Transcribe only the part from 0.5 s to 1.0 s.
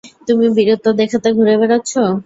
বীরত্ব